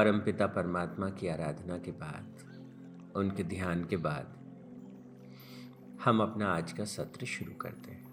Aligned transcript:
परमपिता 0.00 0.46
परमात्मा 0.46 1.10
की 1.10 1.28
आराधना 1.28 1.78
के 1.78 1.90
बाद, 1.90 2.36
उनके 3.16 3.44
ध्यान 3.44 3.84
के 3.84 3.96
बाद, 3.96 4.38
हम 6.04 6.22
अपना 6.22 6.46
आज 6.46 6.72
का 6.72 6.84
सत्र 6.84 7.26
शुरू 7.26 7.52
करते 7.52 7.90
हैं। 7.90 8.10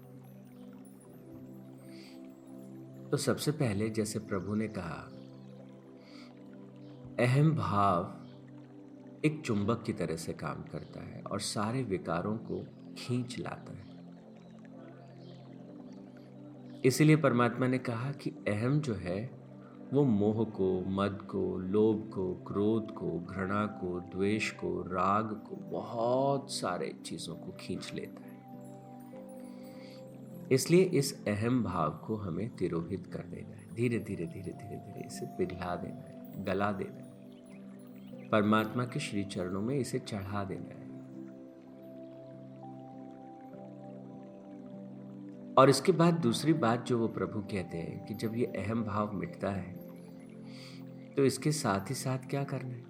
तो 3.10 3.16
सबसे 3.16 3.52
पहले 3.52 3.90
जैसे 3.90 4.18
प्रभु 4.18 4.54
ने 4.54 4.68
कहा, 4.68 5.10
अहम 7.24 7.56
भाव 7.56 8.26
एक 9.24 9.42
चुंबक 9.44 9.82
की 9.82 9.92
तरह 9.92 10.16
से 10.16 10.32
काम 10.32 10.62
करता 10.62 11.00
है 11.00 11.22
और 11.22 11.40
सारे 11.40 11.82
विकारों 11.82 12.38
को 12.38 12.66
खींच 12.98 13.38
लाता 13.38 13.72
है। 13.72 13.88
इसलिए 16.84 17.16
परमात्मा 17.16 17.66
ने 17.66 17.78
कहा 17.78 18.12
कि 18.12 18.30
अहम 18.30 18.80
जो 18.80 18.94
है 18.94 19.37
वो 19.92 20.04
मोह 20.04 20.44
को, 20.44 20.80
मद 20.80 21.22
को, 21.30 21.58
लोभ 21.58 22.10
को, 22.14 22.34
क्रोध 22.34 22.94
को, 22.94 23.20
घृणा 23.20 23.66
को, 23.66 24.00
द्वेष 24.00 24.50
को, 24.50 24.82
राग 24.82 25.24
को, 25.24 25.56
बहुत 25.56 26.50
सारे 26.50 26.94
चीज़ों 27.04 27.34
को 27.34 27.52
खींच 27.60 27.92
लेता 27.94 28.22
है। 28.22 28.38
इसलिए 30.52 30.82
इस 30.82 31.24
अहम 31.28 31.64
भाव 31.64 31.90
को 32.06 32.16
हमें 32.16 32.56
तिरोहित 32.56 33.06
कर 33.06 33.22
देना 33.22 33.56
है। 33.56 33.74
धीरे 33.74 33.98
धीरे 33.98 34.26
धीरे 34.26 34.52
धीरे 34.52 34.76
धीरे 34.76 35.06
इसे 35.06 35.26
पिघला 35.26 35.76
देना 35.76 36.00
है, 36.00 36.44
गला 36.44 36.72
देना 36.72 36.96
है। 36.96 37.08
परमात्मा 38.28 38.84
के 38.84 39.00
श्री 39.00 39.24
चरणों 39.24 39.62
में 39.62 39.76
इसे 39.76 39.98
चढ़ा 39.98 40.44
देना 40.44 40.68
है। 40.68 40.88
और 45.54 45.70
इसके 45.70 45.92
बाद 45.92 46.14
दूसरी 46.14 46.52
बात 46.52 46.86
जो 46.86 46.98
वो 46.98 47.08
प्रभु 47.08 47.40
कहते 47.40 47.78
हैं 47.78 48.06
कि 48.06 48.14
जब 48.14 48.36
ये 48.36 48.44
अहम 48.44 48.84
भाव 48.84 49.12
मिटता 49.12 49.50
है 49.50 49.77
तो 51.18 51.24
इसके 51.24 51.52
साथ 51.52 51.90
ही 51.90 51.94
साथ 51.94 52.18
क्या 52.18 52.44
करना 52.44 52.68
है? 52.68 52.84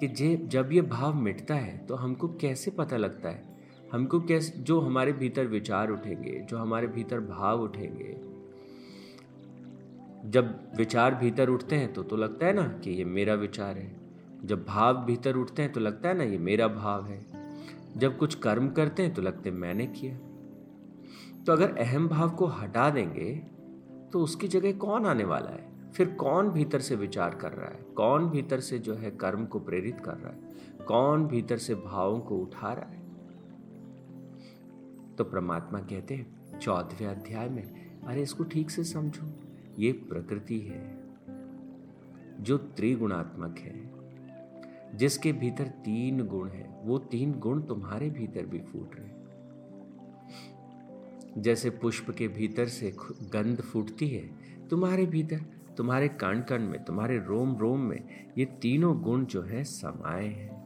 कि 0.00 0.08
जे, 0.08 0.36
जब 0.36 0.72
ये 0.72 0.80
भाव 0.80 1.14
मिटता 1.14 1.54
है 1.54 1.78
तो 1.78 1.94
हमको 1.94 2.28
कैसे 2.28 2.70
पता 2.70 2.96
लगता 2.96 3.28
है? 3.28 3.42
हमको 3.92 4.20
कैसे, 4.20 4.58
जो 4.58 4.80
हमारे 4.80 5.12
भीतर 5.12 5.46
विचार 5.46 5.90
उठेंगे, 5.90 6.40
जो 6.40 6.58
हमारे 6.58 6.86
भीतर 6.86 7.20
भाव 7.20 7.62
उठेंगे, 7.62 8.16
जब 10.30 10.76
विचार 10.76 11.14
भीतर 11.14 11.48
उठते 11.48 11.76
हैं 11.76 11.92
तो 11.92 12.02
तो 12.02 12.16
लगता 12.16 12.46
है 12.46 12.52
ना 12.52 12.62
कि 12.62 12.90
ये 12.90 13.04
मेरा 13.04 13.34
विचार 13.34 13.78
है। 13.78 13.96
जब 14.44 14.64
भाव 14.64 15.04
भीतर 15.04 15.36
उठते 15.36 15.62
हैं 15.62 15.72
तो 15.72 15.80
लगता 15.80 16.08
है 16.08 16.18
ना 16.18 16.24
ये 16.24 16.38
मेरा 16.38 16.68
भाव 16.68 17.06
है। 17.06 17.26
जब 17.96 18.18
कुछ 18.18 18.34
कर्म 18.34 18.68
करते 18.68 19.02
हैं 19.02 19.14
तो 19.14 19.22
लगते 19.22 19.50
मैंने 19.50 19.86
किया। 19.86 20.16
तो 21.44 21.52
अगर 21.52 21.76
अहम 21.76 22.08
भाव 22.08 22.30
को 22.30 22.46
हटा 22.46 22.90
देंगे 22.90 23.34
तो 24.12 24.20
उसकी 24.20 24.48
जगह 24.48 24.72
कौन 24.72 25.06
आने 25.06 25.24
वाला 25.24 25.50
है? 25.50 25.73
फिर 25.94 26.10
कौन 26.10 26.50
भीतर 26.50 26.80
से 26.80 26.96
विचार 26.96 27.34
कर 27.34 27.52
रहा 27.52 27.70
है? 27.70 27.82
कौन 27.82 28.30
भीतर 28.30 28.60
से 28.60 28.78
जो 28.78 28.94
है 28.94 29.10
कर्म 29.10 29.46
को 29.46 29.60
प्रेरित 29.60 30.00
कर 30.00 30.16
रहा 30.16 30.32
है? 30.32 30.54
कौन 30.84 31.26
भीतर 31.26 31.56
से 31.56 31.74
भावों 31.74 32.20
को 32.20 32.38
उठा 32.38 32.72
रहा 32.72 32.90
है? 32.90 33.04
तो 35.16 35.24
परमात्मा 35.24 35.80
कहते 35.80 36.14
हैं, 36.14 36.58
चौदहवें 36.58 37.06
अध्याय 37.06 37.48
में, 37.48 37.98
अरे 38.00 38.22
इसको 38.22 38.44
ठीक 38.44 38.70
से 38.70 38.84
समझो, 38.84 39.32
ये 39.78 39.92
प्रकृति 39.92 40.60
है, 40.60 41.04
जो 42.40 42.58
त्रिगुणात्मक 42.58 43.58
है, 43.58 43.94
जिसके 44.96 45.32
भीतर 45.32 45.66
तीन 45.66 46.26
गुण 46.26 46.48
है, 46.48 46.80
वो 46.82 46.98
तीन 46.98 47.32
गुण 47.32 47.62
तुम्हारे 47.62 48.10
भीतर 48.10 48.46
भी 48.46 48.58
फूट 48.58 48.96
रहे 48.96 49.06
हैं। 49.06 49.24
जैसे 51.38 51.70
पुष्प 51.70 52.10
के 52.10 52.28
भीतर 52.28 52.66
से 52.66 52.96
गंध 53.22 53.60
फूटती 53.60 54.08
है, 54.08 54.30
तुम्हारे 54.68 55.06
भीतर 55.06 55.44
तुम्हारे 55.76 56.08
कण 56.08 56.40
कण 56.40 56.62
में, 56.62 56.84
तुम्हारे 56.84 57.18
रोम 57.18 57.56
रोम 57.56 57.80
में 57.80 58.30
ये 58.38 58.44
तीनों 58.44 59.02
गुण 59.02 59.24
जो 59.24 59.42
है 59.42 59.64
समाये 59.64 60.28
हैं। 60.28 60.64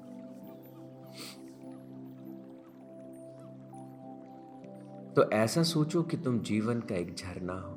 तो 5.14 5.30
ऐसा 5.30 5.62
सोचो 5.62 6.02
कि 6.02 6.16
तुम 6.16 6.40
जीवन 6.40 6.80
का 6.80 6.94
एक 6.94 7.14
झरना 7.14 7.52
हो 7.52 7.74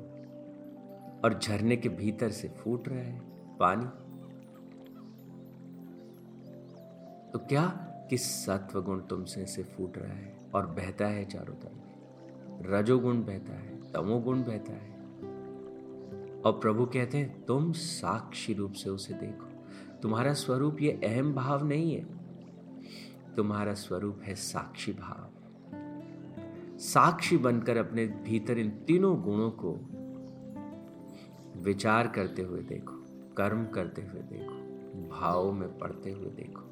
और 1.24 1.38
झरने 1.42 1.76
के 1.76 1.88
भीतर 1.88 2.30
से 2.30 2.48
फूट 2.48 2.88
रहा 2.88 2.98
है 2.98 3.22
पानी। 3.58 3.84
तो 7.32 7.38
क्या 7.38 7.88
किस 8.10 8.46
सत्व 8.46 8.82
गुण 8.82 9.00
तुमसे 9.00 9.46
से 9.46 9.62
फूट 9.62 9.98
रहा 9.98 10.12
है 10.12 10.38
और 10.54 10.66
बहता 10.66 11.06
है 11.06 11.24
चारों 11.24 11.54
तरफ़? 11.54 12.66
रजोगुण 12.66 13.22
बहता 13.22 13.52
है, 13.52 13.92
तमोगुण 13.92 14.42
बहता 14.42 14.72
है 14.72 14.91
और 16.44 16.52
प्रभु 16.52 16.86
कहते 16.86 17.18
हैं, 17.18 17.44
तुम 17.44 17.72
साक्षी 17.72 18.54
रूप 18.54 18.72
से 18.72 18.90
उसे 18.90 19.14
देखो। 19.14 19.46
तुम्हारा 20.02 20.32
स्वरूप 20.32 20.80
ये 20.80 21.00
अहम 21.04 21.34
भाव 21.34 21.66
नहीं 21.66 21.94
है। 21.94 22.22
तुम्हारा 23.36 23.74
स्वरूप 23.74 24.20
है 24.22 24.34
साक्षी 24.34 24.92
भाव। 24.92 25.30
साक्षी 26.78 27.36
बनकर 27.36 27.76
अपने 27.76 28.06
भीतर 28.06 28.58
इन 28.58 28.70
तीनों 28.70 29.22
गुणों 29.22 29.50
को 29.50 29.80
विचार 31.60 32.08
करते 32.08 32.42
हुए 32.42 32.60
देखो, 32.60 33.04
कर्म 33.36 33.66
करते 33.66 34.02
हुए 34.02 34.20
देखो, 34.20 34.54
भाव 35.20 35.52
में 35.52 35.78
पढ़ते 35.78 36.12
हुए 36.12 36.30
देखो। 36.30 36.62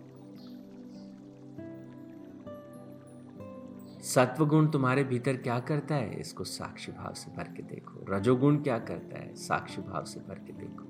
सत्वगुण 4.02 4.68
तुम्हारे 4.68 5.04
भीतर 5.04 5.36
क्या 5.36 5.60
करता 5.60 5.94
है? 5.94 6.20
इसको 6.20 6.44
साक्षी 6.44 6.92
भाव 6.92 7.14
से 7.14 7.36
भर 7.36 7.44
के 7.44 7.62
देखो। 7.62 8.06
रजोगुण 8.08 8.62
क्या 8.62 8.78
करता 8.78 9.18
है? 9.18 9.34
साक्षी 9.34 9.82
भाव 9.82 10.04
से 10.04 10.20
भर 10.20 10.34
के 10.34 10.52
देखो। 10.52 10.84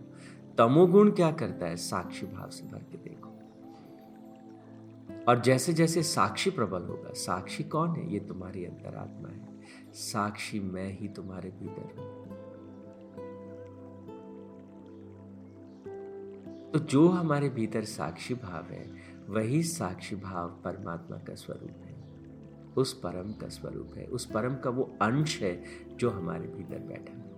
तमोगुण 0.58 1.10
क्या 1.10 1.32
करता 1.32 1.66
है? 1.66 1.76
साक्षी 1.76 2.26
भाव 2.26 2.50
से 2.50 2.66
भर 2.66 2.78
के 2.78 2.96
देखो। 2.98 3.30
और 5.28 5.40
जैसे 5.40 5.72
जैसे 5.72 6.02
साक्षी 6.02 6.50
प्रबल 6.50 6.82
होगा, 6.82 7.12
साक्षी 7.12 7.64
कौन 7.64 7.90
है? 7.90 8.12
ये 8.12 8.20
तुम्हारी 8.20 8.64
अंतरात्मा 8.64 9.28
है। 9.28 9.48
साक्षी 9.92 10.60
मैं 10.60 10.98
ही 10.98 11.08
तुम्हारे 11.08 11.50
भीतर 11.50 11.98
हूँ। 11.98 12.20
तो 16.72 16.78
जो 16.78 17.08
हमारे 17.08 17.48
भीतर 17.48 17.84
साक्षी 17.84 18.34
भाव 18.34 18.72
है, 18.72 18.90
वही 19.28 19.62
साक्षी 19.62 20.16
भाव 20.16 20.48
परमात्मा 20.48 21.16
का 21.16 21.34
स्वरूप 21.34 21.84
है। 21.84 21.89
उस 22.76 22.92
परम 22.94 23.32
का 23.32 23.48
स्वरूप 23.48 23.94
है, 23.96 24.04
उस 24.06 24.24
परम 24.26 24.54
का 24.54 24.70
वो 24.70 24.90
अंश 25.02 25.40
है 25.42 25.62
जो 25.96 26.10
हमारे 26.10 26.46
भीतर 26.48 26.78
बैठा 26.78 27.12
है। 27.12 27.28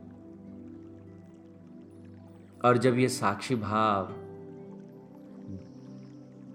और 2.65 2.79
जब 2.79 2.99
ये 2.99 3.09
साक्षी 3.09 3.55
भाव 3.55 4.15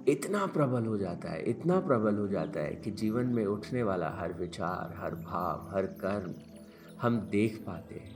इतना 0.08 0.46
प्रबल 0.46 0.86
हो 0.86 0.98
जाता 0.98 1.30
है, 1.30 1.42
इतना 1.44 1.80
प्रबल 1.80 2.16
हो 2.16 2.28
जाता 2.28 2.60
है 2.60 2.76
कि 2.76 2.92
जीवन 2.92 3.26
में 3.26 3.46
उठने 3.46 3.84
वाला 3.84 4.10
हर 4.10 4.34
विचार, 4.34 4.94
हर 4.98 5.16
भाव, 5.16 5.70
हर 5.76 5.86
कर्म 5.86 6.34
हम 7.02 7.20
देख 7.20 7.64
पाते 7.68 7.96
हैं 7.96 8.16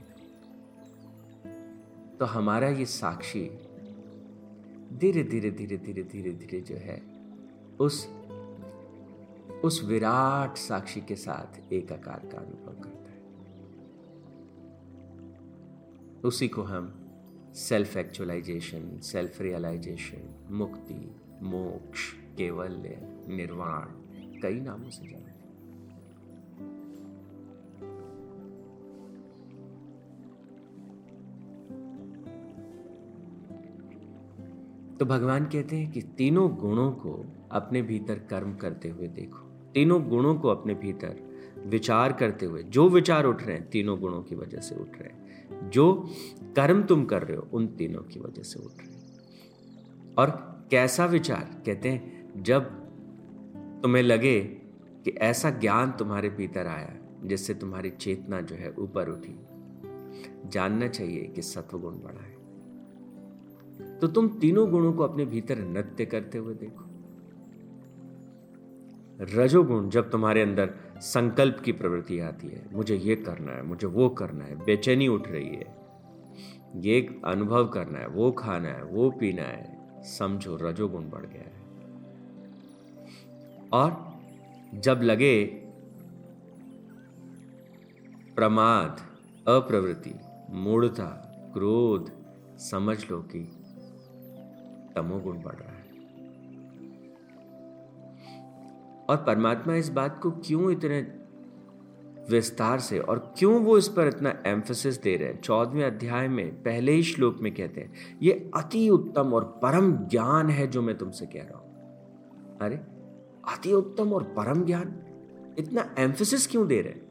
तो 2.18 2.24
हमारा 2.24 2.68
ये 2.68 2.84
साक्षी 2.86 3.44
धीरे 4.92 5.22
धीरे 5.22 5.50
धीरे 5.50 5.76
धीरे 5.76 6.02
धीरे 6.02 6.32
धीरे 6.32 6.60
जो 6.60 6.74
है, 6.74 7.00
उस 7.80 8.06
उस 9.64 9.84
विराट 9.84 10.56
साक्षी 10.56 11.00
के 11.00 11.16
साथ 11.16 11.72
एक 11.72 11.92
आकार 11.92 12.28
का 12.32 12.38
अनुभव 12.38 12.82
करता 12.82 13.10
है। 13.10 13.22
उसी 16.24 16.48
को 16.48 16.62
हम 16.62 16.98
सेल्फ 17.54 17.96
एक्चुअलाइजेशन 17.96 19.00
सेल्फ 19.00 19.40
रियलाइजेशन 19.40 20.48
मुक्ति, 20.50 21.16
मोक्ष, 21.42 22.12
केवल्य, 22.12 22.98
निर्वाण, 23.28 23.86
कई 24.40 24.60
नामों 24.60 24.90
से 24.90 25.08
जानते 25.08 25.32
तो 34.98 35.06
भगवान 35.06 35.44
कहते 35.44 35.76
हैं 35.76 35.92
कि 35.92 36.02
तीनों 36.02 36.56
गुणों 36.56 36.92
को 36.92 37.26
अपने 37.52 37.82
भीतर 37.82 38.18
कर्म 38.18 38.56
करते 38.56 38.88
हुए 38.88 39.08
देखो। 39.08 39.51
तीनों 39.74 40.08
गुणों 40.08 40.34
को 40.34 40.48
अपने 40.48 40.74
भीतर 40.74 41.32
विचार 41.66 42.12
करते 42.12 42.46
हुए, 42.46 42.62
जो 42.62 42.88
विचार 42.88 43.24
उठ 43.24 43.42
रहे 43.42 43.56
हैं, 43.56 43.70
तीनों 43.70 44.00
गुणों 44.00 44.22
की 44.22 44.34
वजह 44.34 44.58
से 44.58 44.74
उठ 44.74 44.88
रहे 44.88 45.08
हैं। 45.08 45.22
जो 45.70 46.10
कर्म 46.42 46.82
तुम 46.82 47.04
कर 47.04 47.22
रहे 47.22 47.36
हो, 47.36 47.48
उन 47.52 47.66
तीनों 47.66 48.02
की 48.02 48.20
वजह 48.20 48.42
से 48.42 48.60
उठ 48.60 48.72
रहे 48.80 48.92
हैं। 48.92 49.02
और 50.18 50.30
कैसा 50.70 51.04
विचार? 51.04 51.62
कहते 51.66 51.88
हैं, 51.88 52.32
जब 52.42 52.64
तुम्हें 53.82 54.02
लगे 54.02 54.40
कि 55.04 55.10
ऐसा 55.10 55.50
ज्ञान 55.50 55.92
तुम्हारे 55.92 56.28
भीतर 56.28 56.66
आया, 56.66 56.96
जिससे 57.24 57.54
तुम्हारी 57.54 57.90
चेतना 57.90 58.40
जो 58.40 58.56
है 58.56 58.74
ऊपर 58.78 59.08
उठी, 59.08 59.40
जानना 60.48 60.88
चाहिए 60.88 61.24
कि 61.24 61.42
सत्वगुण 61.42 61.94
बढ़ा 61.94 62.24
है। 62.24 62.42
तो 63.98 64.06
तुम 64.06 64.28
तीनों 64.28 64.70
गुणों 64.70 64.92
को 64.92 65.02
अपने 65.02 65.24
भीतर 65.24 65.58
नृत्य 65.58 66.06
करते 66.06 66.38
हुए 66.38 66.54
देखो। 66.54 66.91
रजोगुण 69.20 69.88
जब 69.88 70.10
तुम्हारे 70.10 70.42
अंदर 70.42 70.74
संकल्प 70.96 71.60
की 71.64 71.72
प्रवृत्ति 71.72 72.20
आती 72.20 72.48
है, 72.48 72.66
मुझे 72.72 72.96
ये 72.96 73.16
करना 73.16 73.52
है, 73.52 73.62
मुझे 73.62 73.86
वो 73.86 74.08
करना 74.08 74.44
है, 74.44 74.64
बेचैनी 74.64 75.08
उठ 75.08 75.28
रही 75.28 75.48
है, 75.48 75.76
ये 76.76 77.20
अनुभव 77.24 77.68
करना 77.68 77.98
है, 77.98 78.06
वो 78.06 78.32
खाना 78.32 78.68
है, 78.68 78.84
वो 78.84 79.10
पीना 79.10 79.42
है, 79.42 79.82
समझो 80.02 80.56
रजोगुण 80.56 81.10
बढ़ 81.10 81.26
गया 81.26 81.42
है। 81.42 81.62
और 83.72 84.12
जब 84.74 85.00
लगे 85.02 85.44
प्रमाद, 88.36 89.00
अप्रवृत्ति, 89.48 90.14
मूढ़ता, 90.50 91.28
क्रोध, 91.54 92.12
समझ 92.58 93.10
लो 93.10 93.22
कि 93.22 93.40
तमोगुण 94.94 95.42
बढ़ 95.42 95.54
रहा 95.54 95.71
है। 95.71 95.71
और 99.08 99.16
परमात्मा 99.16 99.74
इस 99.74 99.88
बात 99.88 100.20
को 100.22 100.30
क्यों 100.30 100.72
इतने 100.72 101.18
विस्तार 102.30 102.80
से 102.80 102.98
और 102.98 103.34
क्यों 103.38 103.64
वो 103.64 103.78
इस 103.78 103.88
पर 103.88 104.08
इतना 104.08 104.42
एम्फोसिस 104.46 105.02
दे 105.02 105.16
रहे 105.16 105.28
हैं? 105.28 105.40
चौदहवें 105.40 105.84
अध्याय 105.84 106.28
में, 106.28 106.62
पहले 106.62 106.92
ही 106.92 107.02
श्लोक 107.02 107.38
में 107.40 107.54
कहते 107.54 107.80
हैं, 107.80 107.92
ये 108.22 108.50
अति 108.56 108.88
उत्तम 108.88 109.34
और 109.34 109.44
परम 109.44 109.92
ज्ञान 109.92 110.50
है 110.50 110.66
जो 110.66 110.82
मैं 110.82 110.98
तुमसे 110.98 111.26
कह 111.26 111.42
रहा 111.42 111.58
हूँ। 111.58 111.72
अरे, 112.58 112.76
अति 113.52 113.72
उत्तम 113.72 114.12
और 114.12 114.22
परम 114.22 114.64
ज्ञान? 114.64 114.94
इतना 115.58 115.94
एम्फोसिस 115.98 116.46
क्यों 116.46 116.66
दे 116.66 116.80
रहे 116.80 116.92
हैं? 116.92 117.10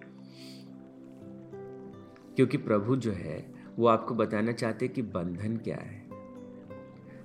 क्योंकि 2.35 2.57
प्रभु 2.57 2.95
जो 2.95 3.11
है, 3.11 3.53
वो 3.79 3.87
आपको 3.87 4.15
बताना 4.15 4.51
चाहते 4.51 4.87
कि 4.87 5.01
बंधन 5.01 5.57
क्या 5.57 5.77
है। 5.77 6.07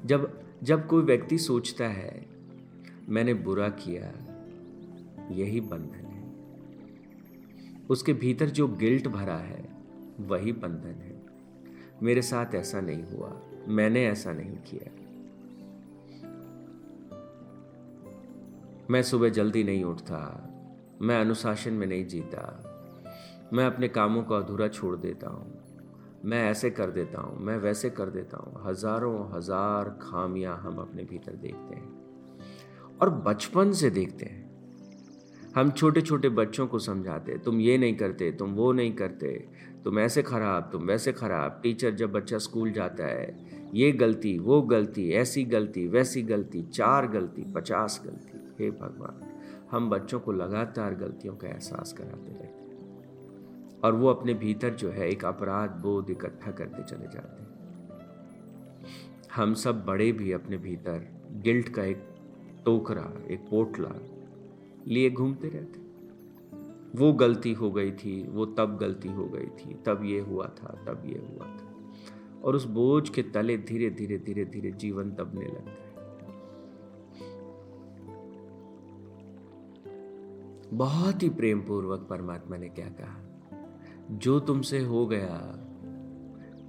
जब 0.05 0.41
जब 0.63 0.87
कोई 0.87 1.03
व्यक्ति 1.03 1.39
सोचता 1.39 1.85
है, 1.85 2.27
मैंने 3.09 3.35
बुरा 3.35 3.69
किया 3.69 4.26
यही 5.33 5.61
बंधन 5.61 6.07
है। 6.07 6.17
उसके 7.91 8.13
भीतर 8.13 8.47
जो 8.47 8.69
गिल्ट 8.69 9.09
भरा 9.09 9.37
है, 9.37 9.69
वही 10.21 10.53
बंधन 10.53 11.03
है। 11.03 11.27
मेरे 12.03 12.23
साथ 12.23 12.55
ऐसा 12.55 12.81
नहीं 12.81 13.05
हुआ। 13.05 13.43
मैंने 13.69 14.07
ऐसा 14.07 14.33
नहीं 14.33 14.57
किया। 14.57 14.91
मैं 18.91 19.03
सुबह 19.03 19.29
जल्दी 19.29 19.65
नहीं 19.65 19.85
उठता। 19.85 20.43
मैं 21.03 21.21
अनुशासन 21.21 21.73
में 21.73 21.87
नहीं 21.87 22.07
जीता। 22.07 22.73
मैं 23.53 23.67
अपने 23.67 23.89
कामों 23.89 24.23
को 24.23 24.35
अधूरा 24.35 24.69
छोड़ 24.69 24.97
देता 24.97 25.29
हूँ। 25.31 25.53
मैं 26.25 26.51
ऐसे 26.51 26.71
कर 26.71 26.91
देता 26.91 27.21
हूँ, 27.21 27.41
मैं 27.41 27.57
वैसे 27.57 27.91
कर 27.91 28.11
देता 28.11 28.37
हूँ। 28.37 28.71
हज़ारों 28.71 29.37
हज़ार 29.37 29.99
खामियाँ 30.03 30.57
हम 30.57 30.79
अपने 30.79 31.05
भीतर 31.05 31.33
देखते 31.33 31.75
हैं। 31.75 31.97
और 33.03 33.11
बचपन 33.11 33.73
से 33.73 33.91
देखते 33.91 34.25
हैं। 34.25 34.46
हम 35.57 35.71
छोटे 35.71 36.01
छोटे 36.01 36.29
बच्चों 36.29 36.67
को 36.67 36.79
समझाते, 36.79 37.39
तुम 37.39 37.61
ये 37.61 37.79
नहीं 37.79 37.97
करते, 37.97 38.33
तुम 38.33 38.51
वो 38.51 38.73
नहीं 38.73 38.93
करते, 38.93 39.49
तुम 39.85 39.99
ऐसे 39.99 40.23
खराब, 40.23 40.69
तुम 40.73 40.83
वैसे 40.83 41.13
खराब, 41.13 41.61
टीचर 41.63 41.91
जब 41.91 42.13
बच्चा 42.13 42.39
स्कूल 42.39 42.73
जाता 42.73 43.05
है, 43.05 43.47
ये 43.75 43.93
गलती, 43.93 44.39
वो 44.39 44.63
गलती, 44.63 45.11
ऐसी 45.11 45.45
गलती, 45.45 45.87
वैसी 45.89 46.23
गलती, 46.23 46.63
चार 46.63 47.07
गलती, 47.07 47.43
पचास 47.43 48.03
गलती, 48.07 48.65
हे 48.65 48.71
भगवान। 48.71 49.33
हम 49.71 49.91
बच्चों 49.91 50.21
को 50.21 50.33
लगातार 50.33 50.95
गलतियों 50.95 51.37
का 51.37 51.49
एहसास 51.49 51.93
कराते 51.93 52.33
रहते 52.33 52.75
और 53.81 53.95
वो 53.95 54.09
अपने 54.09 54.35
भीतर 54.35 54.71
जो 54.71 54.91
है 54.91 55.11
एक 55.11 55.25
अपराध 55.25 55.71
बोध 55.71 56.11
इकट्ठा 56.11 56.51
करते 56.51 56.83
चले 56.83 57.07
जाते 57.07 57.43
हैं। 57.43 57.49
हम 59.35 59.55
सब 59.55 59.85
बड़े 59.85 60.13
भी 60.13 60.33
अपने 60.33 60.57
भीतर 60.57 61.09
गिल्ट 61.33 61.69
का 61.69 61.85
एक 61.85 62.05
टोकरा, 62.65 63.13
एक 63.31 63.41
पोटला 63.41 64.16
लिए 64.87 65.11
घूमते 65.11 65.49
रहते। 65.49 65.87
वो 66.99 67.13
गलती 67.13 67.53
हो 67.53 67.71
गई 67.71 67.91
थी, 67.91 68.29
वो 68.29 68.47
तब 68.47 68.77
गलती 68.77 69.09
हो 69.09 69.25
गई 69.27 69.47
थी, 69.47 69.75
तब 69.75 70.01
ये 70.05 70.21
हुआ 70.21 70.47
था, 70.47 70.85
तब 70.89 71.03
ये 71.07 71.19
हुआ 71.19 71.47
था। 71.47 71.67
और 72.45 72.57
उस 72.57 72.65
बोझ 72.65 73.09
के 73.09 73.23
तले 73.23 73.59
धीरे 73.59 73.91
धीरे 73.91 74.19
धीरे 74.19 74.45
धीरे 74.45 74.71
जीवन 74.71 75.11
दबने 75.11 75.47
लगता 75.47 75.71
है 75.71 75.87
बहुत 80.73 81.23
ही 81.23 81.29
प्रेम 81.29 81.61
पूर्वक 81.61 82.07
परमात्मा 82.11 82.57
ने 82.57 82.69
क्या 82.69 82.89
कहा? 82.89 83.23
जो 84.11 84.41
तुमसे 84.41 84.79
हो 84.79 85.07
गया, 85.07 85.63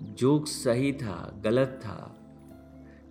जो 0.02 0.46
सही 0.46 0.94
था, 0.94 1.42
गलत 1.44 1.80
था, 1.82 2.14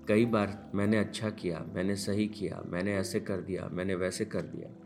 कई 0.08 0.26
बार 0.26 0.70
मैंने 0.74 0.96
अच्छा 0.96 1.30
किया, 1.30 1.66
मैंने 1.74 1.96
सही 1.96 2.26
किया, 2.26 2.62
मैंने 2.66 2.96
ऐसे 2.96 3.20
कर 3.20 3.36
दिया, 3.36 3.68
मैंने 3.72 3.94
वैसे 3.94 4.24
कर 4.24 4.42
दिया। 4.42 4.85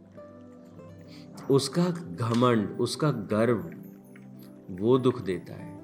उसका 1.50 1.84
घमंड, 1.90 2.80
उसका 2.80 3.10
गर्व, 3.10 3.70
वो 4.70 4.98
दुख 4.98 5.22
देता 5.22 5.54
है। 5.54 5.80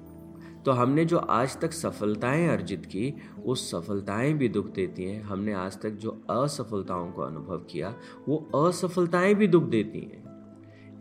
तो 0.63 0.71
हमने 0.71 1.05
जो 1.05 1.17
आज 1.17 1.59
तक 1.59 1.71
सफलताएँ 1.71 2.47
अर्जित 2.47 2.85
की 2.85 3.15
वो 3.37 3.55
सफलताएँ 3.55 4.33
भी 4.33 4.49
दुख 4.49 4.73
देती 4.73 5.03
हैं। 5.03 5.23
हमने 5.23 5.53
आज 5.53 5.81
तक 5.81 5.89
जो 5.89 6.23
असफलताओं 6.29 7.11
को 7.11 7.21
अनुभव 7.21 7.57
किया, 7.57 7.95
वो 8.27 8.49
असफलताएँ 8.55 9.33
भी 9.33 9.47
दुख 9.47 9.63
देती 9.63 9.99
हैं। 9.99 10.27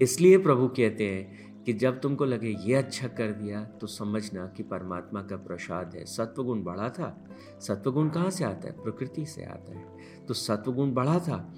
इसलिए 0.02 0.38
प्रभु 0.38 0.68
कहते 0.68 1.04
हैं 1.04 1.46
कि 1.64 1.72
जब 1.72 2.00
तुमको 2.00 2.24
लगे 2.24 2.48
ये 2.48 2.74
अच्छा 2.74 3.08
कर 3.08 3.32
दिया 3.32 3.64
तो 3.64 3.86
समझना 3.86 4.46
कि 4.46 4.62
परमात्मा 4.62 5.22
का 5.22 5.36
प्रसाद 5.36 5.94
है। 5.94 6.04
सत्वगुण 6.04 6.62
बढ़ा 6.62 6.88
था। 6.88 7.24
सत्वगुण 7.60 8.08
कहाँ 8.08 8.30
से 8.30 8.44
आता 8.44 8.68
है? 8.68 8.82
प्रकृति 8.82 9.26
से 9.26 9.44
आता 9.44 9.78
है। 9.78 9.96
तो 10.28 10.34
सत्वगुण 10.34 10.92
बढ़ा 10.92 11.18
था। 11.18 11.54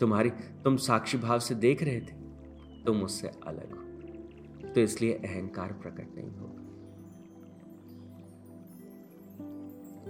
तुम्हारी 0.00 0.30
तुम 0.30 0.76
साक्षी 0.76 1.18
भाव 1.18 1.38
से 1.38 1.54
देख 1.54 1.82
रहे 1.82 2.00
थे, 2.00 2.14
तुम 2.84 3.02
उससे 3.02 3.28
अलग 3.28 3.72
हो। 3.72 3.84
तो 4.72 4.80
इसलिए 4.80 5.12
अहंकार 5.12 5.72
प्रकट 5.72 6.14
नहीं 6.14 6.30
होगा। 6.30 6.64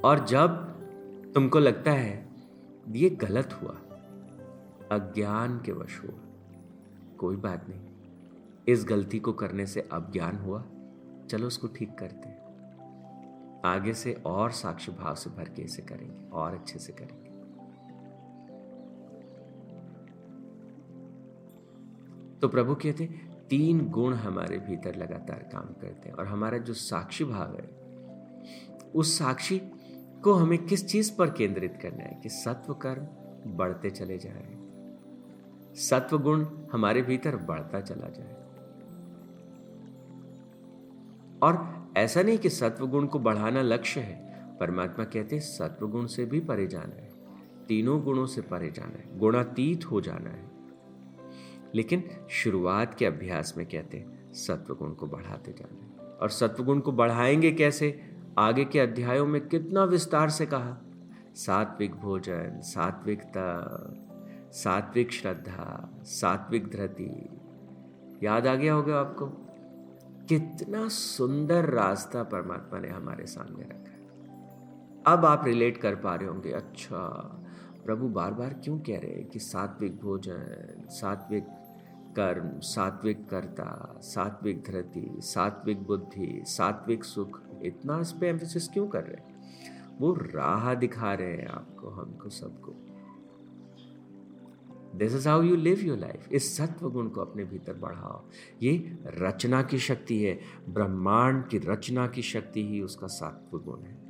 और 0.08 0.26
जब 0.26 0.50
तुमको 1.34 1.58
लगता 1.58 1.90
है 1.90 2.28
ये 2.88 3.10
गलत 3.10 3.52
हुआ, 3.52 3.75
अज्ञान 4.92 5.62
के 5.66 5.72
वश 5.72 6.04
हुआ, 6.04 6.19
कोई 7.19 7.36
बात 7.36 7.66
नहीं। 7.69 7.81
इस 8.69 8.84
गलती 8.84 9.19
को 9.19 9.32
करने 9.32 9.66
से 9.66 9.88
अब 9.92 10.12
ज्ञान 10.12 10.36
हुआ, 10.36 10.64
चलो 11.31 11.46
उसको 11.46 11.66
ठीक 11.66 11.98
करते 11.98 12.28
हैं। 12.28 12.44
आगे 13.64 13.94
से 13.94 14.22
और 14.26 14.50
साक्ष्य 14.50 14.92
भाव 14.92 15.14
से 15.14 15.31
भर 15.31 15.48
के 15.48 15.62
इसे 15.62 15.82
करेंगे, 15.82 16.31
और 16.31 16.54
अच्छे 16.54 16.78
से 16.78 16.92
करेंगे। 16.92 17.24
तो 22.44 22.48
प्रभु 22.48 22.74
कहते 22.74 23.05
तीन 23.51 23.79
गुण 23.91 24.15
हमारे 24.15 24.56
भीतर 24.58 24.94
लगातार 24.94 25.39
काम 25.53 25.67
करते 25.82 26.08
हैं 26.08 26.17
और 26.17 26.27
हमारा 26.27 26.58
जो 26.58 26.74
साक्षी 26.74 27.24
भाव 27.24 27.55
है, 27.56 27.69
उस 28.94 29.19
साक्षी 29.19 29.58
को 30.24 30.32
हमें 30.32 30.67
किस 30.67 30.86
चीज़ 30.86 31.17
पर 31.17 31.31
केंद्रित 31.31 31.79
करना 31.82 32.05
है 32.05 32.20
कि 32.22 32.29
सत्व 32.29 32.74
कर्म 32.74 33.06
बढ़ते 33.56 33.91
चले 33.91 34.19
जाए, 34.19 34.44
सत्व 35.74 36.19
गुण 36.19 36.46
हमारे 36.72 37.03
भीतर 37.03 37.36
बढ़ता 37.36 37.81
चला 37.81 38.08
जाए। 38.08 38.36
और 41.43 41.93
ऐसा 41.96 42.22
नहीं 42.22 42.39
कि 42.39 42.51
सत्व 42.51 42.86
गुण 42.86 43.06
को 43.06 43.19
बढ़ाना 43.19 43.63
लक्ष्य 43.63 44.01
है, 44.01 44.17
परमात्मा 44.60 45.05
कहते 45.05 45.36
हैं, 45.36 45.43
सत्व 45.43 45.89
गुण 45.89 46.06
से 46.06 46.24
भी 46.24 46.41
परे 46.41 46.67
जाना 46.67 47.03
है, 47.03 47.10
तीनों 47.69 48.03
गुणों 48.03 48.27
से 48.27 48.41
परे 48.41 48.70
जाना 48.70 48.98
है, 48.98 49.19
गुणातीत 49.19 49.84
हो 49.84 50.01
जाना 50.01 50.31
है। 50.31 50.54
लेकिन 51.74 52.04
शुरुआत 52.31 52.94
के 52.94 53.06
अभ्यास 53.06 53.54
में 53.56 53.66
कहते 53.66 53.98
हैं, 53.98 54.32
सत्वगुण 54.32 54.90
को 54.90 55.06
बढ़ाते 55.06 55.52
जाना 55.52 56.04
और 56.22 56.31
सत्वगुण 56.31 56.81
को 56.81 56.93
बढ़ाएँगे 56.93 57.52
कैसे? 57.52 58.00
आगे 58.38 58.64
के 58.64 58.81
अध्यायों 58.81 59.26
में 59.26 59.48
कितना 59.48 59.84
विस्तार 59.84 60.31
से 60.31 60.46
कहा? 60.46 60.78
सात्विक 61.34 61.94
भोजन 61.94 62.60
सात्विकता 62.60 63.86
सात्विक 64.52 65.12
श्रद्धा, 65.12 65.90
सात्विक 66.02 66.69
धृति। 66.69 67.38
याद 68.22 68.46
आ 68.46 68.54
गया 68.54 68.74
होगा 68.74 69.00
आपको? 69.00 69.26
कितना 70.28 70.88
सुंदर 70.88 71.64
रास्ता 71.64 72.22
परमात्मा 72.22 72.78
ने 72.78 72.88
हमारे 72.88 73.26
सामने 73.26 73.62
रखा 73.62 73.94
अब 75.12 75.24
आप 75.24 75.44
रिलेट 75.44 75.78
कर 75.78 75.96
पा 75.96 76.14
रहे 76.14 76.28
होंगे 76.28 76.52
अच्छा 76.52 76.98
प्रभु 77.86 78.08
बार 78.08 78.34
बार 78.34 78.52
क्यों 78.52 78.78
कह 78.78 78.98
रहे 78.98 79.12
हैं 79.12 79.26
कि 79.26 79.38
सात्विक 79.38 80.00
भोजन, 80.00 80.74
सात्विक 80.88 81.46
कर्म, 82.17 82.61
सात्विक 82.61 83.29
कर्ता, 83.29 83.99
सात्विक 84.03 84.63
धृति 84.63 85.17
सात्विक 85.19 85.83
बुद्धि, 85.83 86.43
सात्विक 86.47 87.05
सुख, 87.05 87.43
इतना 87.63 88.01
इस 88.01 88.13
पे 88.13 88.29
एम्फोसिस 88.29 88.69
क्यों 88.69 88.89
कर 88.89 89.05
रहे 89.05 89.15
हैं? 89.15 89.35
वो 89.99 90.13
राह 90.13 90.75
दिखा 90.75 91.15
रहे 91.15 91.33
हैं 91.33 91.49
आपको, 91.49 91.89
हमको, 91.89 92.29
सबको। 92.29 92.75
This 94.99 95.15
is 95.15 95.29
how 95.29 95.43
you 95.43 95.56
live 95.56 95.79
your 95.79 95.99
life 95.99 96.33
इस 96.33 96.56
सत्व 96.56 96.91
गुण 96.91 97.09
को 97.09 97.21
अपने 97.21 97.44
भीतर 97.44 97.75
बढ़ाओ। 97.75 98.25
ये 98.63 98.99
रचना 99.06 99.63
की 99.63 99.79
शक्ति 99.79 100.23
है। 100.23 100.41
ब्रह्मांड 100.69 101.47
की 101.47 101.59
रचना 101.59 102.06
की 102.06 102.23
शक्ति 102.23 102.69
ही 102.69 102.81
उसका 102.81 103.06
सात्व 103.06 103.59
गुण 103.59 103.81
है। 103.83 104.04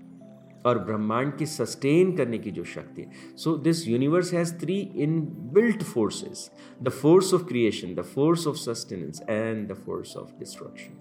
और 0.66 0.78
ब्रह्मांड 0.78 1.36
की 1.36 1.46
सस्टेन 1.46 2.16
करने 2.16 2.38
की 2.38 2.50
जो 2.50 2.64
शक्ति 2.64 3.02
है। 3.02 3.36
So 3.36 3.56
this 3.56 3.86
universe 3.88 4.32
has 4.34 4.54
three 4.60 4.78
inbuilt 5.52 5.82
forces 5.82 6.50
the 6.82 6.88
force 6.88 7.34
of 7.34 7.44
creation 7.44 7.94
the 7.94 8.02
force 8.02 8.46
of 8.46 8.56
sustenance 8.56 9.22
and 9.28 9.68
the 9.68 9.74
force 9.74 10.16
of 10.16 10.38
destruction 10.38 11.00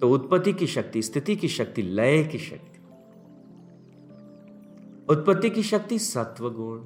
तो 0.00 0.10
उत्पत्ति 0.10 0.52
की 0.52 0.66
शक्ति, 0.66 1.02
स्थिति 1.02 1.36
की 1.36 1.48
शक्ति, 1.48 1.82
लय 1.82 2.22
की 2.24 2.38
शक्ति। 2.38 2.78
उत्पत्ति 5.08 5.50
की 5.50 5.62
शक्ति 5.62 5.98
सत्व 5.98 6.50
गुण 6.50 6.80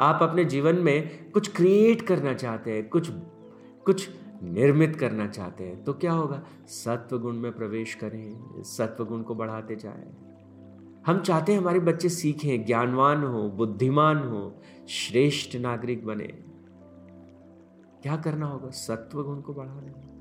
आप 0.00 0.22
अपने 0.22 0.44
जीवन 0.44 0.76
में 0.76 1.30
कुछ 1.30 1.48
क्रिएट 1.48 2.02
करना 2.02 2.34
चाहते 2.34 2.72
हैं, 2.72 2.88
कुछ 2.88 3.10
कुछ 3.84 4.08
निर्मित 4.42 4.96
करना 4.96 5.26
चाहते 5.26 5.64
हैं 5.64 5.84
तो 5.84 5.92
क्या 5.92 6.12
होगा? 6.12 6.42
सत्व 6.66 7.18
गुण 7.18 7.34
में 7.34 7.52
प्रवेश 7.52 7.94
करें 7.94 8.62
सत्व 8.62 9.04
गुण 9.04 9.22
को 9.22 9.34
बढ़ाते 9.34 9.76
जाएँ। 9.76 10.14
हम 11.06 11.20
चाहते 11.20 11.52
हैं 11.52 11.58
हमारे 11.58 11.80
बच्चे 11.80 12.08
सीखें, 12.08 12.66
ज्ञानवान 12.66 13.24
हो, 13.24 13.48
बुद्धिमान 13.48 14.18
हो, 14.18 14.60
श्रेष्ठ 14.88 15.56
नागरिक 15.56 16.06
बने। 16.06 16.26
क्या 18.02 18.16
करना 18.16 18.46
होगा? 18.46 18.70
सत्व 18.70 19.22
गुण 19.22 19.40
को 19.40 19.54
बढ़ाने 19.54 20.16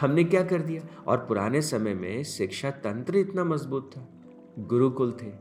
हमने 0.00 0.24
क्या 0.24 0.42
कर 0.42 0.62
दिया? 0.62 0.82
और 1.06 1.18
पुराने 1.18 1.62
समय 1.62 1.94
में 1.94 2.22
शिक्षा 2.22 2.70
तंत्र 2.70 3.16
इतना 3.16 3.44
मज़बूत 3.44 3.90
था, 3.96 4.08
गुरुकुल 4.58 5.12
थे। 5.22 5.32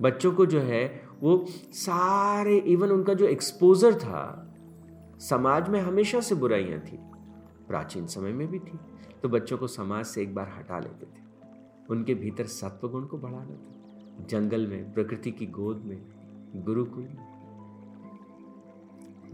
बच्चों 0.00 0.32
को 0.32 0.46
जो 0.46 0.60
है, 0.60 1.02
वो 1.20 1.44
सारे, 1.72 2.56
इवन 2.56 2.88
उनका 2.88 3.14
जो 3.14 3.26
एक्सपोजर 3.26 3.94
था 3.94 4.44
समाज 5.18 5.68
में 5.68 5.80
हमेशा 5.80 6.20
से 6.20 6.34
बुराइयाँ 6.34 6.80
थी। 6.80 6.98
प्राचीन 7.68 8.06
समय 8.06 8.32
में 8.32 8.46
भी 8.48 8.58
थी 8.58 8.78
तो 9.22 9.28
बच्चों 9.28 9.58
को 9.58 9.66
समाज 9.66 10.04
से 10.04 10.22
एक 10.22 10.34
बार 10.34 10.48
हटा 10.48 10.78
लेते 10.78 11.06
थे। 11.06 11.26
उनके 11.90 12.14
भीतर 12.14 12.46
सत्व 12.46 12.88
गुण 12.88 13.06
को 13.06 13.18
बढ़ाना 13.18 13.44
था। 13.44 14.26
जंगल 14.26 14.66
में, 14.66 14.92
प्रकृति 14.92 15.30
की 15.30 15.46
गोद 15.46 15.82
में, 15.84 16.04
गुरुकुल 16.64 17.02
में। 17.02 17.28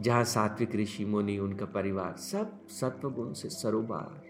जहाँ 0.00 0.24
सात्विक 0.24 0.74
ऋषि, 0.76 1.04
मुनि, 1.04 1.38
उनका 1.38 1.66
परिवार 1.66 2.16
सब 2.16 2.66
सत्व 2.68 3.10
गुण 3.10 3.32
से 3.32 3.48
सरोबार 3.48 4.22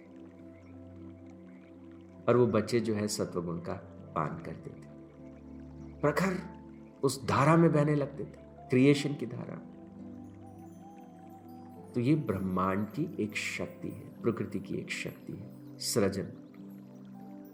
और 2.28 2.36
वो 2.36 2.46
बच्चे 2.46 2.80
जो 2.80 2.94
है 2.94 3.08
सत्व 3.08 3.42
गुण 3.42 3.58
का 3.58 3.72
पान 4.16 4.38
करते 4.38 4.70
थे। 4.70 4.84
प्रखर 6.00 6.36
उस 7.02 7.24
धारा 7.26 7.56
में 7.56 7.72
बहने 7.72 7.94
लगते 7.94 8.24
थे। 8.24 8.68
क्रिएशन 8.70 9.14
की 9.14 9.26
धारा 9.26 9.60
तो 11.94 12.00
ये 12.00 12.14
ब्रह्मांड 12.14 12.86
की 12.86 13.16
एक 13.20 13.36
शक्ति 13.36 13.88
है 13.88 14.22
प्रकृति 14.22 14.60
की 14.60 14.74
एक 14.74 14.90
शक्ति 14.90 15.32
है 15.32 15.78
सृजन 15.78 16.26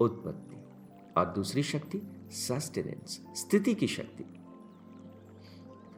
उत्पत्ति। 0.01 0.57
और 1.17 1.27
दूसरी 1.27 1.63
शक्ति 1.63 2.03
सस्टेनेंस 2.31 3.23
स्थिति 3.35 3.75
की 3.75 3.87
शक्ति। 3.87 4.25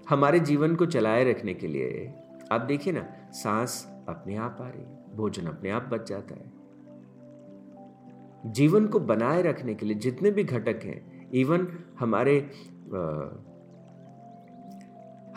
हमारे 0.08 0.40
जीवन 0.40 0.76
को 0.76 0.86
चलाए 0.86 1.30
रखने 1.30 1.54
के 1.54 1.66
लिए 1.66 2.14
आप 2.52 2.60
देखिए 2.60 2.92
ना 2.92 3.30
सांस 3.32 3.88
अपने 4.08 4.36
आप 4.36 4.58
आ 4.60 4.68
रही 4.68 5.16
भोजन 5.16 5.46
अपने 5.46 5.70
आप 5.70 5.82
बच 5.82 6.08
जाता 6.08 6.34
है। 6.34 6.52
जीवन 8.52 8.86
को 8.86 9.00
बनाए 9.00 9.42
रखने 9.42 9.74
के 9.74 9.86
लिए 9.86 9.96
जितने 9.96 10.30
भी 10.30 10.44
घटक 10.44 10.80
हैं 10.84 11.30
इवन 11.30 11.78
हमारे 11.98 12.50
आ, 12.94 13.28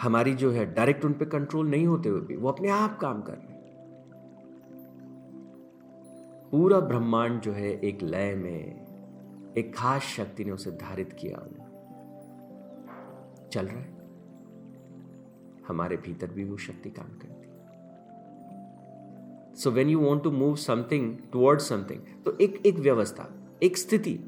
हमारी 0.06 0.34
जो 0.34 0.52
है 0.52 0.66
डायरेक्ट 0.74 1.06
उन 1.06 1.14
पर 1.14 1.26
कंट्रोल 1.26 1.68
नहीं 1.68 1.88
होते 1.88 2.10
हुए 2.10 2.22
भी, 2.22 2.36
वो 2.36 2.50
अपने 2.50 2.70
आप 2.70 3.00
काम 3.00 3.22
कर 3.22 3.34
रहे 3.34 3.54
पूरा 6.52 6.80
ब्रह्मांड 6.80 7.42
जो 7.42 7.52
है 7.52 7.70
एक 7.80 8.02
लय 8.04 8.36
में, 8.36 9.54
एक 9.58 9.76
खास 9.76 10.02
शक्ति 10.02 10.46
ने 10.46 10.52
उसे 10.52 10.72
धारित 10.72 11.14
किया। 11.14 11.38
चल 13.52 13.66
रहा 13.66 13.80
है। 13.80 13.94
हमारे 15.68 15.98
भीतर 15.98 16.28
भी 16.28 16.44
वो 16.44 16.58
शक्ति 16.58 16.90
काम 16.90 17.08
करती 17.08 17.44
so 19.56 19.72
when 19.72 19.90
you 19.90 20.00
want 20.00 20.24
to 20.24 20.32
move 20.32 20.56
something 20.56 21.18
toward 21.32 21.60
something 21.60 22.02
तो 22.26 22.38
एक 22.38 22.62
एक 22.66 22.76
व्यवस्था, 22.76 23.30
एक 23.64 23.78
स्थिति, 23.78 24.20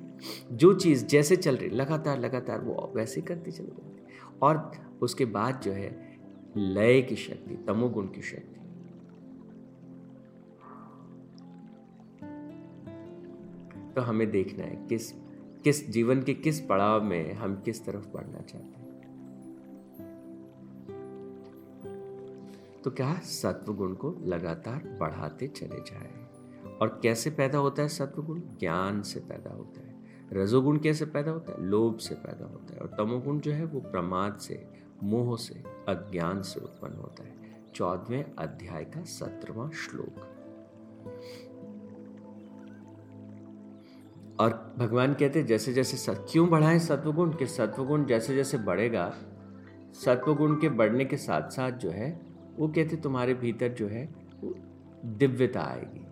जो 0.52 0.74
चीज़ 0.74 1.06
जैसे 1.06 1.36
चल 1.36 1.56
रही, 1.56 1.70
लगातार 1.70 2.20
लगातार 2.20 2.62
वो 2.62 2.92
वैसे 2.96 3.22
करती 3.22 3.52
चल 3.52 3.66
जाती 3.66 3.97
और 4.42 4.72
उसके 5.02 5.26
बाद 5.26 5.62
जो 5.62 5.72
है, 5.72 6.20
लय 6.58 7.02
की 7.02 7.16
शक्ति, 7.16 7.56
तमोगुण 7.56 8.08
की 8.08 8.22
शक्ति। 8.22 8.54
तो 13.94 14.02
हमें 14.02 14.32
देखना 14.32 14.64
है 14.64 14.88
किस 14.88 15.12
किस 15.64 15.90
जीवन 15.90 16.24
के 16.24 16.34
किस 16.34 16.62
पड़ाव 16.62 17.04
में 17.04 17.34
हम 17.34 17.62
किस 17.62 17.86
तरफ़ 17.86 18.08
बढ़ना 18.14 18.40
चाहते 18.40 18.80
हैं। 18.80 18.88
तो 22.84 22.92
क्या 22.92 23.16
सत्व 23.16 23.74
गुण 23.74 23.94
को 23.94 24.16
लगातार 24.26 24.98
बढ़ाते 25.02 25.48
चले 25.48 25.80
जाए? 25.80 26.28
और 26.82 27.00
कैसे 27.04 27.30
पैदा 27.30 27.58
होता 27.58 27.82
है 27.82 27.88
सत्व 27.88 28.24
गुण 28.24 28.40
ज्ञान 28.40 29.02
से 29.02 29.20
पैदा 29.20 29.50
होता 29.50 29.82
है। 29.82 29.97
रजोगुण 30.34 30.78
कैसे 30.78 31.06
पैदा 31.06 31.32
होता 31.32 31.52
है? 31.52 31.64
लोभ 31.64 31.98
से 31.98 32.16
पैदा 32.16 32.46
होता 32.46 32.74
है। 32.74 32.80
और 32.80 32.88
तमोगुण 32.88 33.40
जो 33.40 33.52
है 33.52 33.66
वो 33.66 33.80
प्रमाद 33.80 34.38
से 34.38 34.68
मोह 35.04 35.38
से 35.38 35.54
अज्ञान 35.88 36.42
से 36.42 36.60
उत्पन्न 36.60 36.94
होता 36.94 37.24
है। 37.24 37.62
चौदवें 37.76 38.26
अध्याय 38.38 38.84
का 38.84 39.04
सत्रवा 39.04 39.70
श्लोक। 39.70 40.34
और 44.40 44.76
भगवान 44.78 45.14
कहते 45.14 45.40
हैं 45.40 45.46
जैसे 45.46 45.74
जैसे 45.74 45.98
सत, 45.98 46.26
क्यों 46.32 46.50
बढ़ाएँ 46.50 46.80
सत्वगुण? 46.80 47.32
के 47.32 47.46
सत्वगुण 47.46 48.06
जैसे 48.06 48.36
जैसे 48.36 48.58
बढ़ेगा 48.58 49.14
सत्वगुण 49.94 50.56
के 50.56 50.70
बढ़ने 50.70 51.06
के 51.06 51.18
साथ 51.18 51.50
साथ 51.50 51.72
जो 51.72 51.90
है 51.90 52.22
वो 52.58 52.68
कहते 52.68 52.96
तुम्हारे 52.96 53.34
भीतर 53.34 53.68
जो 53.68 53.88
है 53.88 54.16
दिव्यता 55.06 55.62
आएगी। 55.62 56.06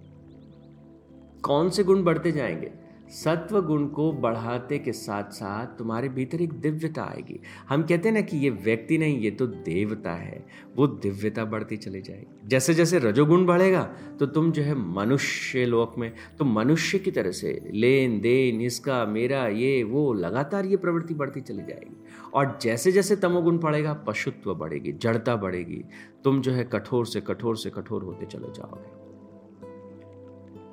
कौन 1.41 1.69
से 1.69 1.84
गुण 1.84 2.03
बढ़ते 2.03 2.31
जाएँगे? 2.31 2.85
सत्व 3.10 3.62
गुण 3.62 3.86
को 3.88 4.12
बढ़ाते 4.12 4.78
के 4.80 4.92
साथ 4.92 5.32
साथ 5.32 5.78
तुम्हारे 5.78 6.10
भीतर 6.10 6.42
एक 6.42 6.54
दिव्यता 6.54 7.04
आएगी। 7.04 7.40
हम 7.70 7.84
कहते 7.84 8.10
हैं 8.10 8.16
ना 8.16 8.22
कि 8.22 8.38
ये 8.38 8.50
व्यक्ति 8.50 8.98
नहीं, 8.98 9.20
ये 9.20 9.32
तो 9.32 9.48
देवता 9.48 10.14
है। 10.14 10.46
वो 10.76 10.88
दिव्यता 10.88 11.46
बढ़ती 11.46 11.78
चली 11.78 12.02
जाएगी। 12.02 12.48
जैसे 12.48 12.74
जैसे 12.74 13.00
रजोगुण 13.00 13.46
बढ़ेगा 13.46 13.84
तो 14.20 14.26
तुम 14.26 14.52
जो 14.52 14.62
है 14.62 14.76
मनुष्य 14.76 15.66
लोक 15.66 15.98
में 15.98 16.12
तो 16.40 16.46
मनुष्य 16.46 17.00
की 17.00 17.12
तरह 17.12 17.32
से 17.32 17.60
लेन 17.74 18.20
देन, 18.22 18.62
इसका, 18.62 19.06
मेरा, 19.06 19.48
ये, 19.48 19.84
वो 19.84 20.12
लगातार 20.14 20.66
ये 20.66 20.78
प्रवृत्ति 20.78 21.14
बढ़ती 21.14 21.42
चली 21.42 21.64
जाएगी। 21.64 21.96
और 22.34 22.58
जैसे 22.62 22.92
जैसे 22.92 23.16
तमोगुण 23.16 23.58
बढ़ेगा 23.58 23.94
पशुत्व 23.94 24.54
बढ़ेगी, 24.56 24.92
जड़ता 24.92 25.36
बढ़ेगी। 25.36 25.84
तुम 26.24 26.42
जो 26.42 26.52
है 26.52 26.64
कठोर 26.64 27.06
से 27.06 27.22
कठोर 27.22 27.58
से 27.58 27.70
कठोर 27.70 28.04
होते 28.04 28.26
चले 28.26 28.52
जाओगे। 28.54 29.05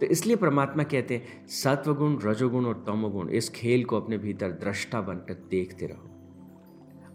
तो 0.03 0.07
इसलिए 0.07 0.37
परमात्मा 0.37 0.83
कहते 0.83 1.17
हैं, 1.17 1.47
सत्वगुण, 1.47 2.21
रजोगुण 2.21 2.65
और 2.65 2.85
तमोगुण, 2.87 3.29
इस 3.29 3.51
खेल 3.51 3.85
को 3.85 4.01
अपने 4.01 4.19
भीतर 4.19 4.51
दृष्टा 4.51 5.01
बनकर 5.01 5.35
देखते 5.51 5.87
रहो। 5.87 6.11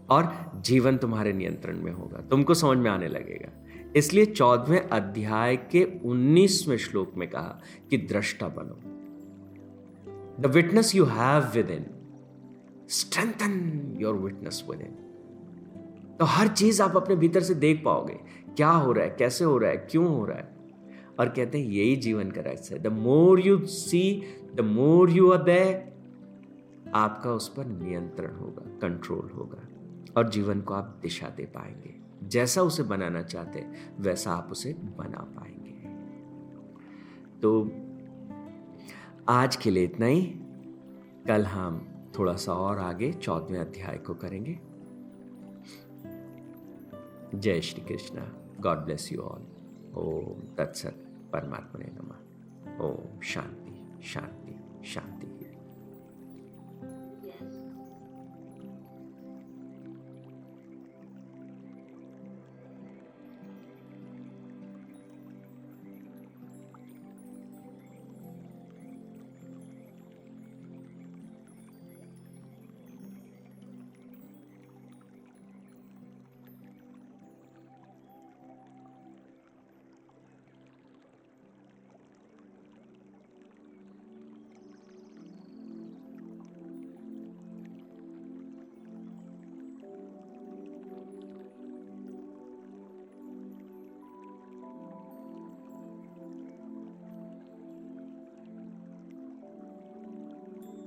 और 0.09 0.51
जीवन 0.55 0.97
तुम्हारे 0.97 1.33
नियंत्रण 1.33 1.77
में 1.77 1.91
होगा। 1.91 2.21
तुमको 2.21 2.53
समझ 2.53 2.77
में 2.77 2.91
आने 2.91 3.07
लगेगा। 3.07 3.49
इसलिए 3.95 4.25
चौदहवें 4.25 4.81
अध्याय 4.81 5.55
के 5.55 5.99
उन्नीसवें 6.05 6.77
श्लोक 6.77 7.11
में 7.15 7.29
कहा 7.29 7.61
कि 7.89 7.97
दृष्टा 7.97 8.47
बनो। 8.47 8.79
The 10.39 10.45
witness 10.45 10.95
you 10.95 11.05
have 11.05 11.43
within 11.69 11.85
strengthen 12.89 13.81
your 13.99 14.15
witness 14.15 14.63
within 14.81 14.91
तो 16.19 16.25
हर 16.25 16.47
चीज़ 16.47 16.81
आप 16.81 16.95
अपने 16.95 17.15
भीतर 17.15 17.41
से 17.41 17.53
देख 17.53 17.81
पाओगे। 17.85 18.19
क्या 18.55 18.69
हो 18.69 18.91
रहा 18.91 19.05
है? 19.05 19.15
कैसे 19.19 19.45
हो 19.45 19.57
रहा 19.57 19.71
है? 19.71 19.77
क्यों 19.77 20.07
हो 20.07 20.25
रहा 20.25 20.37
है? 20.37 20.56
और 21.19 21.29
कहते 21.29 21.61
हैं, 21.61 21.65
यही 21.65 21.95
जीवन 21.95 22.31
का 22.31 22.41
रहस्य 22.41 22.75
है। 22.75 22.81
The 22.81 22.87
more 22.87 23.39
you 23.39 23.65
see 23.65 24.23
the 24.55 24.59
more 24.59 25.09
you 25.09 25.31
are 25.31 25.87
आपका 26.95 27.31
उस 27.31 27.53
पर 27.53 27.65
नियंत्रण 27.65 28.35
होगा 28.35 28.79
कंट्रोल 28.79 29.29
होगा, 29.29 29.67
और 30.17 30.29
जीवन 30.29 30.61
को 30.61 30.73
आप 30.73 30.99
दिशा 31.01 31.29
दे 31.29 31.45
पाएँगे। 31.45 31.95
जैसा 32.23 32.61
उसे 32.61 32.83
बनाना 32.83 33.21
चाहते 33.21 33.65
वैसा 33.99 34.31
आप 34.31 34.51
उसे 34.51 34.73
बना 34.73 35.19
पाएँगे। 35.19 35.55
तो 37.41 37.71
आज 39.29 39.55
के 39.55 39.71
लिए 39.71 39.83
इतना 39.83 40.05
ही। 40.05 40.21
कल 41.27 41.43
हम 41.43 41.87
थोड़ा 42.19 42.33
सा 42.33 42.53
और 42.53 42.79
आगे 42.79 43.13
चौदहवें 43.13 43.59
अध्याय 43.59 43.97
को 43.97 44.13
करेंगे। 44.13 44.59
जय 47.35 47.61
Shri 47.61 47.81
Krishna. 47.81 48.33
God 48.59 48.77
bless 48.77 49.13
you 49.13 49.19
all 49.19 49.41
Om 49.95 50.55
तत्सत। 50.55 51.06
परमात्मा 51.37 51.79
ने 51.79 51.85
नमा। 51.85 52.15
ओम 52.85 53.21
शांति 53.21 54.03
शांति 54.07 54.87
शांति। 54.87 55.36